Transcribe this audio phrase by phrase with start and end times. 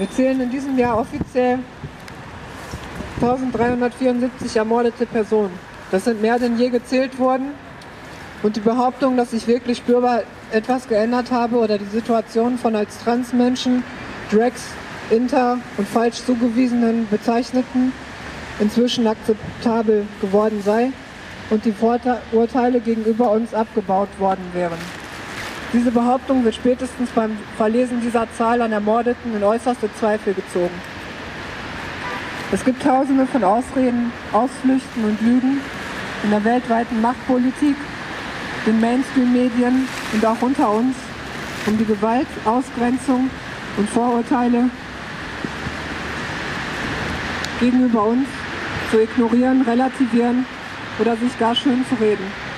[0.00, 1.58] Wir zählen in diesem Jahr offiziell
[3.16, 5.52] 1374 ermordete Personen.
[5.90, 7.50] Das sind mehr denn je gezählt worden.
[8.42, 12.98] Und die Behauptung, dass ich wirklich spürbar etwas geändert habe oder die Situation von als
[13.00, 13.84] Transmenschen,
[14.32, 14.62] Drags,
[15.10, 17.92] Inter und falsch zugewiesenen Bezeichneten
[18.58, 20.92] inzwischen akzeptabel geworden sei
[21.50, 21.74] und die
[22.32, 24.99] Urteile gegenüber uns abgebaut worden wären.
[25.72, 30.74] Diese Behauptung wird spätestens beim Verlesen dieser Zahl an Ermordeten in äußerste Zweifel gezogen.
[32.50, 35.60] Es gibt tausende von Ausreden, Ausflüchten und Lügen
[36.24, 37.76] in der weltweiten Machtpolitik,
[38.66, 40.96] den Mainstream-Medien und auch unter uns,
[41.66, 43.30] um die Gewalt, Ausgrenzung
[43.76, 44.70] und Vorurteile
[47.60, 48.26] gegenüber uns
[48.90, 50.44] zu ignorieren, relativieren
[50.98, 52.49] oder sich gar schön zu reden.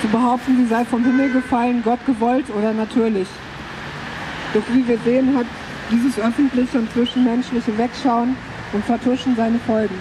[0.00, 3.28] Zu behaupten, sie sei vom Himmel gefallen, Gott gewollt oder natürlich.
[4.54, 5.46] Doch wie wir sehen, hat
[5.90, 8.36] dieses öffentliche und zwischenmenschliche Wegschauen
[8.72, 9.98] und Vertuschen seine Folgen.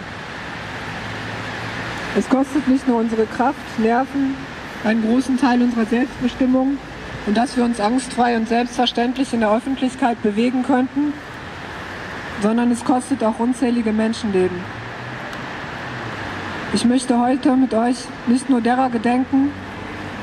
[2.15, 4.35] Es kostet nicht nur unsere Kraft, Nerven,
[4.83, 6.77] einen großen Teil unserer Selbstbestimmung
[7.25, 11.13] und dass wir uns angstfrei und selbstverständlich in der Öffentlichkeit bewegen könnten,
[12.41, 14.57] sondern es kostet auch unzählige Menschenleben.
[16.73, 19.51] Ich möchte heute mit euch nicht nur derer gedenken,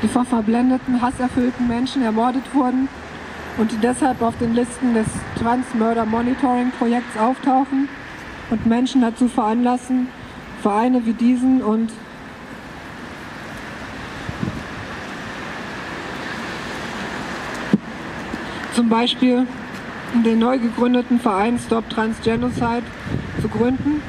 [0.05, 2.87] die vor verblendeten, hasserfüllten Menschen ermordet wurden
[3.57, 5.07] und die deshalb auf den Listen des
[5.39, 7.89] Trans Murder Monitoring Projekts auftauchen
[8.51, 10.07] und Menschen dazu veranlassen,
[10.61, 11.91] Vereine wie diesen und
[18.75, 19.47] zum Beispiel
[20.23, 22.83] den neu gegründeten Verein Stop Transgenocide
[23.41, 24.03] zu gründen,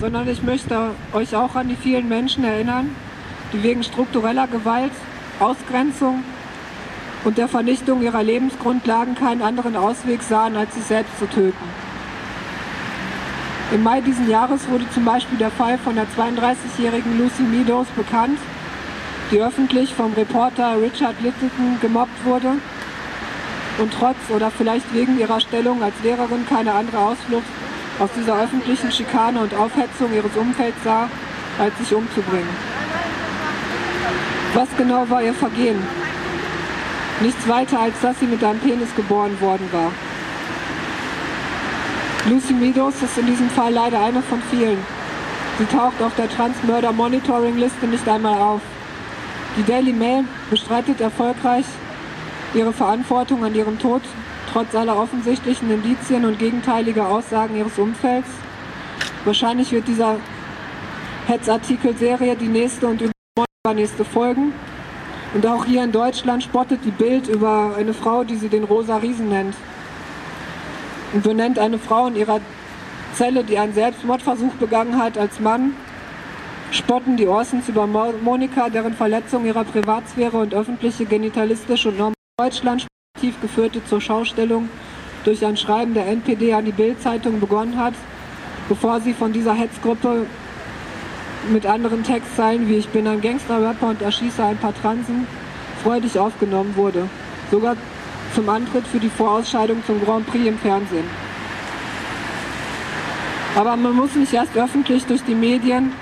[0.00, 2.96] sondern ich möchte euch auch an die vielen Menschen erinnern,
[3.54, 4.92] die wegen struktureller Gewalt,
[5.38, 6.24] Ausgrenzung
[7.24, 11.84] und der Vernichtung ihrer Lebensgrundlagen keinen anderen Ausweg sahen, als sich selbst zu töten.
[13.72, 18.38] Im Mai diesen Jahres wurde zum Beispiel der Fall von der 32-jährigen Lucy Meadows bekannt,
[19.30, 22.52] die öffentlich vom Reporter Richard Littleton gemobbt wurde
[23.78, 27.46] und trotz oder vielleicht wegen ihrer Stellung als Lehrerin keine andere Ausflucht
[27.98, 31.08] aus dieser öffentlichen Schikane und Aufhetzung ihres Umfelds sah,
[31.58, 32.83] als sich umzubringen.
[34.54, 35.82] Was genau war ihr Vergehen?
[37.20, 39.90] Nichts weiter, als dass sie mit einem Penis geboren worden war.
[42.30, 44.78] Lucy Meadows ist in diesem Fall leider eine von vielen.
[45.58, 48.60] Sie taucht auf der Transmurder Monitoring Liste nicht einmal auf.
[49.56, 51.66] Die Daily Mail bestreitet erfolgreich
[52.54, 54.02] ihre Verantwortung an ihrem Tod
[54.52, 58.28] trotz aller offensichtlichen Indizien und gegenteiliger Aussagen ihres Umfelds.
[59.24, 60.16] Wahrscheinlich wird dieser
[61.26, 63.13] Hetzartikelserie die nächste und
[63.66, 64.52] übernächste folgen.
[65.32, 68.98] Und auch hier in Deutschland spottet die Bild über eine Frau, die sie den Rosa
[68.98, 69.54] Riesen nennt.
[71.14, 72.40] Und benennt eine Frau in ihrer
[73.14, 75.74] Zelle, die einen Selbstmordversuch begangen hat, als Mann.
[76.72, 82.86] Spotten die Orsons über Monika, deren Verletzung ihrer Privatsphäre und öffentliche genitalistische und Deutschland
[83.18, 84.68] tief geführte zur Schaustellung
[85.24, 87.94] durch ein Schreiben der NPD an die Bild-Zeitung begonnen hat,
[88.68, 90.26] bevor sie von dieser Hetzgruppe
[91.50, 95.26] mit anderen Textzeilen wie Ich bin ein Gangster-Rapper und erschieße ein paar Transen
[95.82, 97.08] freudig aufgenommen wurde.
[97.50, 97.76] Sogar
[98.34, 101.04] zum Antritt für die Vorausscheidung zum Grand Prix im Fernsehen.
[103.56, 105.92] Aber man muss nicht erst öffentlich durch die Medien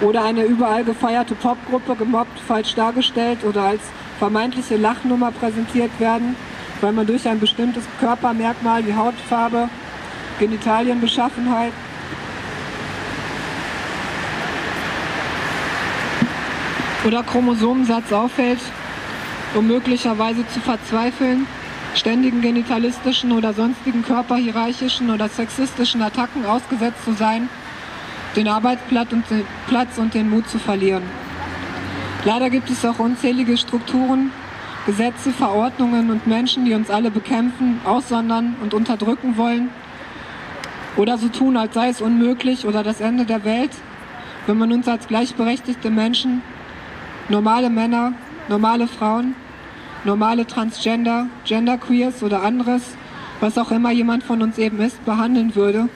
[0.00, 3.82] oder eine überall gefeierte Popgruppe gemobbt, falsch dargestellt oder als
[4.18, 6.36] vermeintliche Lachnummer präsentiert werden,
[6.80, 9.68] weil man durch ein bestimmtes Körpermerkmal wie Hautfarbe,
[10.38, 11.72] Genitalienbeschaffenheit
[17.06, 18.58] oder Chromosomensatz auffällt,
[19.54, 21.46] um möglicherweise zu verzweifeln,
[21.94, 27.48] ständigen genitalistischen oder sonstigen körperhierarchischen oder sexistischen Attacken ausgesetzt zu sein,
[28.34, 31.04] den Arbeitsplatz und den Mut zu verlieren.
[32.24, 34.32] Leider gibt es auch unzählige Strukturen,
[34.84, 39.68] Gesetze, Verordnungen und Menschen, die uns alle bekämpfen, aussondern und unterdrücken wollen
[40.96, 43.70] oder so tun, als sei es unmöglich oder das Ende der Welt,
[44.46, 46.42] wenn man uns als gleichberechtigte Menschen,
[47.28, 48.12] normale Männer,
[48.48, 49.34] normale Frauen,
[50.04, 52.82] normale Transgender, Genderqueers oder anderes,
[53.40, 55.88] was auch immer jemand von uns eben ist, behandeln würde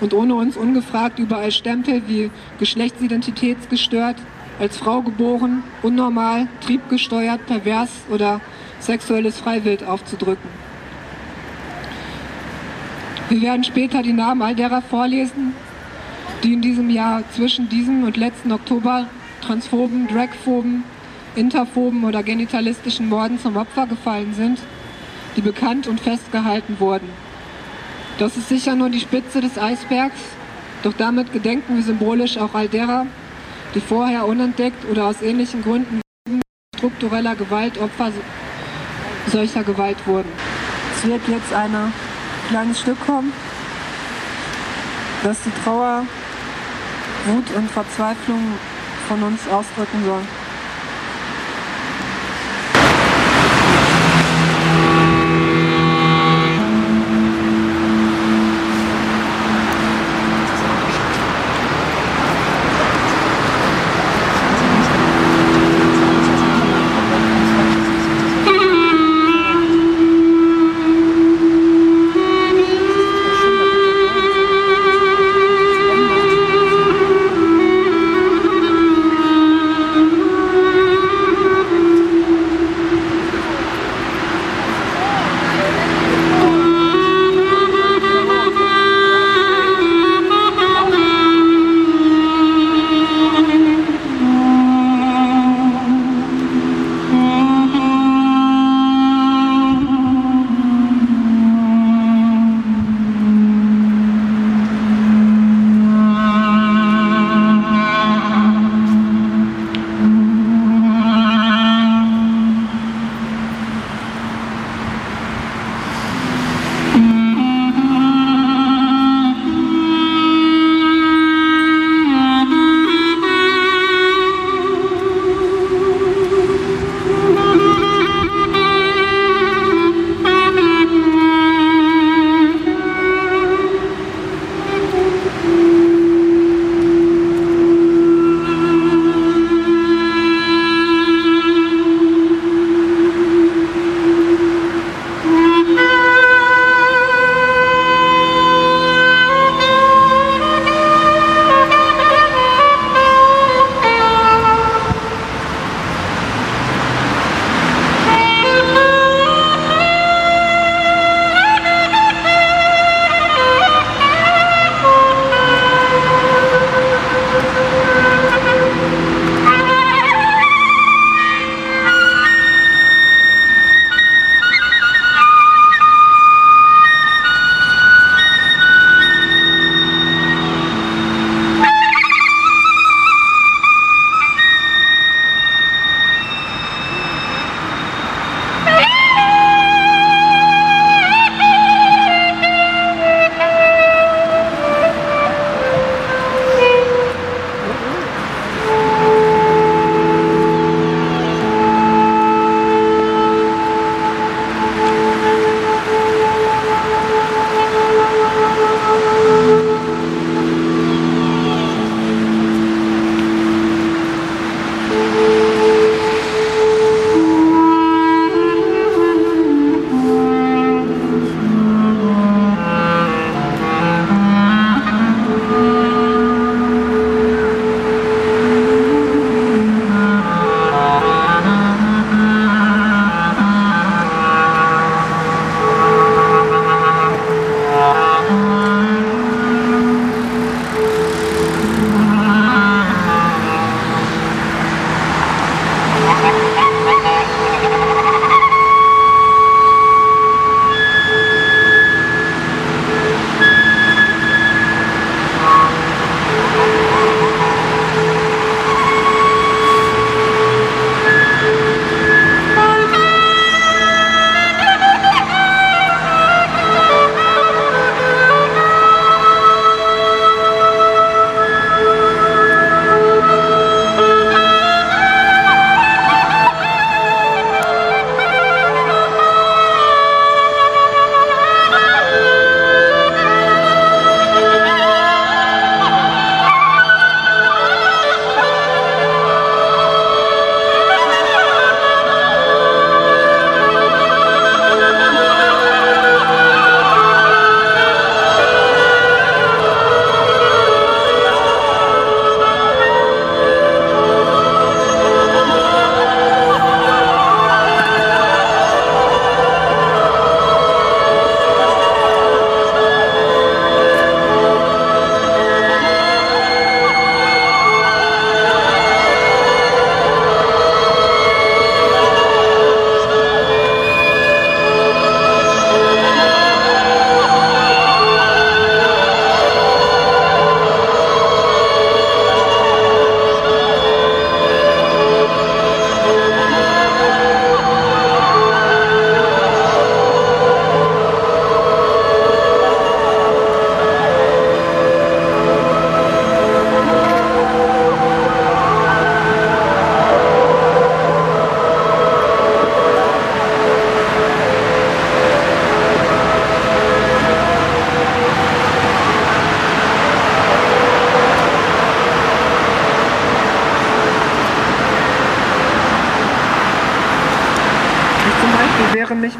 [0.00, 4.16] und ohne uns ungefragt überall Stempel wie geschlechtsidentitätsgestört,
[4.60, 8.40] als Frau geboren, unnormal, triebgesteuert, pervers oder
[8.78, 10.48] sexuelles Freiwild aufzudrücken.
[13.28, 15.54] Wir werden später die Namen all derer vorlesen,
[16.42, 19.06] die in diesem Jahr zwischen diesem und letzten Oktober
[19.42, 20.84] transphoben, dragphoben,
[21.36, 24.58] interphoben oder genitalistischen Morden zum Opfer gefallen sind,
[25.36, 27.08] die bekannt und festgehalten wurden.
[28.18, 30.20] Das ist sicher nur die Spitze des Eisbergs,
[30.82, 33.06] doch damit gedenken wir symbolisch auch all derer,
[33.74, 36.00] die vorher unentdeckt oder aus ähnlichen Gründen
[36.76, 38.10] struktureller Gewalt Opfer
[39.28, 40.28] solcher Gewalt wurden.
[40.96, 41.92] Es wird jetzt ein
[42.48, 43.32] kleines Stück kommen,
[45.22, 46.04] das die Trauer,
[47.26, 48.40] Wut und Verzweiflung
[49.12, 50.22] von uns ausdrücken soll.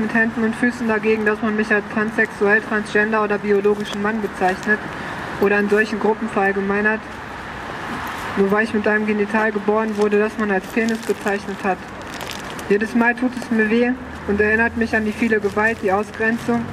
[0.02, 4.78] Mit Händen und Füßen dagegen, dass man mich als transsexuell, transgender oder biologischen Mann bezeichnet
[5.40, 7.00] oder in solchen Gruppen verallgemeinert,
[8.36, 11.78] nur weil ich mit einem Genital geboren wurde, das man als Penis bezeichnet hat.
[12.68, 13.92] Jedes Mal tut es mir weh
[14.28, 16.64] und erinnert mich an die viele Gewalt, die Ausgrenzung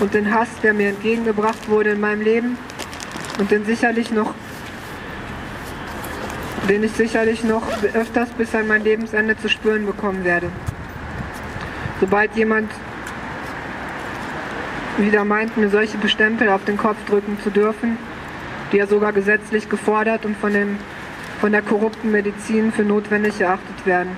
[0.00, 2.58] und den Hass, der mir entgegengebracht wurde in meinem Leben
[3.38, 4.34] und den sicherlich noch
[6.68, 7.62] den ich sicherlich noch
[7.92, 10.50] öfters bis an mein Lebensende zu spüren bekommen werde.
[12.00, 12.70] Sobald jemand
[14.98, 17.98] wieder meint, mir solche Bestempel auf den Kopf drücken zu dürfen,
[18.72, 20.78] die ja sogar gesetzlich gefordert und von, dem,
[21.40, 24.16] von der korrupten Medizin für notwendig erachtet werden.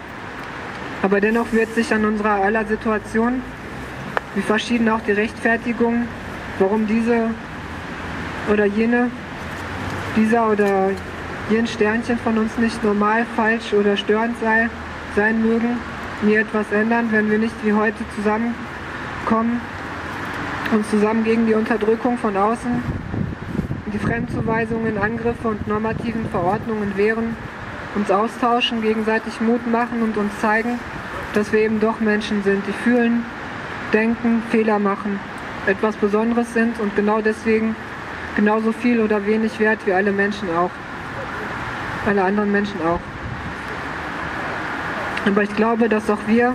[1.02, 3.42] Aber dennoch wird sich an unserer aller Situation,
[4.34, 6.08] wie verschieden auch die Rechtfertigung,
[6.58, 7.30] warum diese
[8.52, 9.10] oder jene,
[10.16, 10.90] dieser oder
[11.50, 14.68] jen Sternchen von uns nicht normal, falsch oder störend sei,
[15.14, 15.78] sein mögen,
[16.22, 19.60] nie etwas ändern, wenn wir nicht wie heute zusammenkommen
[20.72, 22.82] und zusammen gegen die Unterdrückung von außen,
[23.92, 27.36] die Fremdzuweisungen, Angriffe und normativen Verordnungen wehren,
[27.94, 30.78] uns austauschen, gegenseitig Mut machen und uns zeigen,
[31.34, 33.24] dass wir eben doch Menschen sind, die fühlen,
[33.92, 35.20] denken, Fehler machen,
[35.66, 37.76] etwas Besonderes sind und genau deswegen
[38.36, 40.70] genauso viel oder wenig wert wie alle Menschen auch.
[42.06, 43.00] Alle anderen Menschen auch.
[45.26, 46.54] Aber ich glaube, dass auch wir,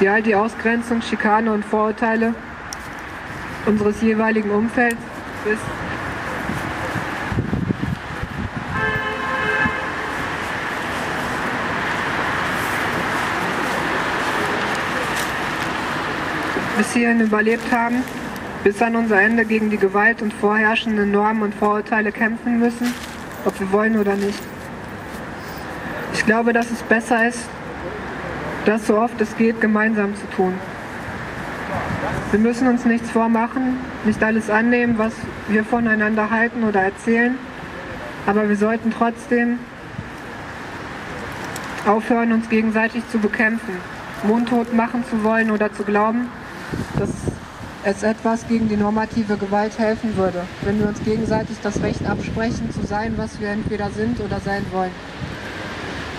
[0.00, 2.34] die all die Ausgrenzung, Schikane und Vorurteile
[3.66, 4.96] unseres jeweiligen Umfelds
[5.44, 5.58] bis
[16.76, 18.02] bis hierhin überlebt haben,
[18.64, 22.92] bis an unser Ende gegen die Gewalt und vorherrschenden Normen und Vorurteile kämpfen müssen,
[23.44, 24.42] ob wir wollen oder nicht.
[26.12, 27.48] Ich glaube, dass es besser ist,
[28.64, 30.54] das so oft es geht gemeinsam zu tun.
[32.30, 35.12] Wir müssen uns nichts vormachen, nicht alles annehmen, was
[35.48, 37.36] wir voneinander halten oder erzählen,
[38.26, 39.58] aber wir sollten trotzdem
[41.86, 43.76] aufhören, uns gegenseitig zu bekämpfen,
[44.22, 46.28] mundtot machen zu wollen oder zu glauben,
[46.98, 47.10] dass
[47.84, 52.70] es etwas gegen die normative Gewalt helfen würde, wenn wir uns gegenseitig das Recht absprechen,
[52.72, 54.92] zu sein, was wir entweder sind oder sein wollen.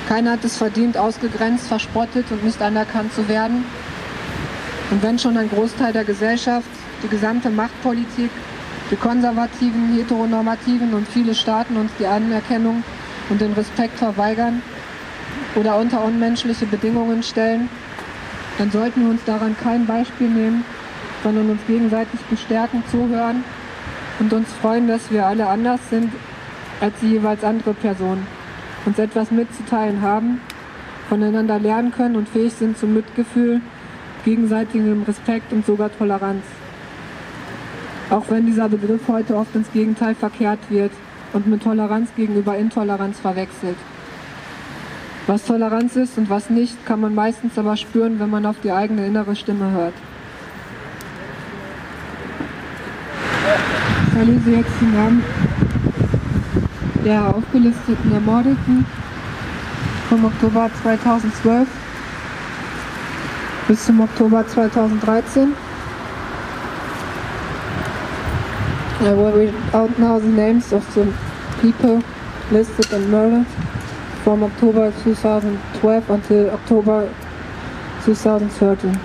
[0.07, 3.65] Keiner hat es verdient, ausgegrenzt, verspottet und nicht anerkannt zu werden.
[4.91, 6.67] Und wenn schon ein Großteil der Gesellschaft,
[7.01, 8.29] die gesamte Machtpolitik,
[8.91, 12.83] die konservativen, heteronormativen und viele Staaten uns die Anerkennung
[13.29, 14.61] und den Respekt verweigern
[15.55, 17.67] oder unter unmenschliche Bedingungen stellen,
[18.59, 20.63] dann sollten wir uns daran kein Beispiel nehmen,
[21.23, 23.43] sondern uns gegenseitig bestärken, zuhören
[24.19, 26.13] und uns freuen, dass wir alle anders sind
[26.79, 28.27] als die jeweils andere Person,
[28.85, 30.41] uns etwas mitzuteilen haben,
[31.09, 33.61] voneinander lernen können und fähig sind zum Mitgefühl,
[34.23, 36.43] gegenseitigem Respekt und sogar Toleranz.
[38.09, 40.91] Auch wenn dieser Begriff heute oft ins Gegenteil verkehrt wird
[41.33, 43.77] und mit Toleranz gegenüber Intoleranz verwechselt.
[45.27, 48.71] Was Toleranz ist und was nicht, kann man meistens aber spüren, wenn man auf die
[48.71, 49.93] eigene innere Stimme hört.
[54.07, 55.23] Ich verlese jetzt die Namen
[57.05, 58.83] der aufgelisteten Ermordeten
[60.09, 61.67] vom Oktober 2012
[63.67, 65.53] bis zum Oktober 2013.
[69.01, 71.05] I will read out now the names of the
[71.61, 72.01] people
[72.51, 73.45] listed and murdered
[74.23, 77.07] from October 2012 until October
[78.03, 78.97] 2013.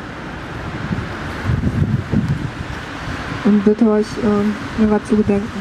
[3.45, 5.60] Und bitte euch ähm, ihrer zu gedenken.